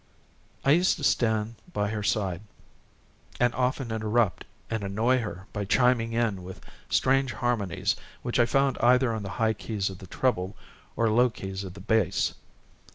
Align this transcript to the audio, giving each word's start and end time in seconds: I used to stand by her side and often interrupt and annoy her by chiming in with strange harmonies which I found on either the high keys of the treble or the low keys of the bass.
I 0.65 0.71
used 0.71 0.97
to 0.97 1.03
stand 1.03 1.57
by 1.73 1.89
her 1.89 2.01
side 2.01 2.41
and 3.39 3.53
often 3.53 3.91
interrupt 3.91 4.45
and 4.67 4.83
annoy 4.83 5.19
her 5.19 5.45
by 5.53 5.63
chiming 5.63 6.13
in 6.13 6.41
with 6.41 6.59
strange 6.89 7.33
harmonies 7.33 7.95
which 8.23 8.39
I 8.39 8.47
found 8.47 8.79
on 8.79 8.93
either 8.95 9.19
the 9.19 9.29
high 9.37 9.53
keys 9.53 9.91
of 9.91 9.99
the 9.99 10.07
treble 10.07 10.57
or 10.95 11.05
the 11.07 11.13
low 11.13 11.29
keys 11.29 11.63
of 11.63 11.75
the 11.75 11.81
bass. 11.81 12.33